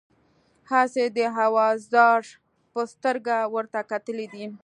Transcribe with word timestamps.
هسې 0.71 1.05
د 1.15 1.17
اوزار 1.43 2.21
په 2.73 2.81
سترګه 2.93 3.35
ورته 3.55 3.79
کتلي 3.91 4.27
دي. 4.33 4.45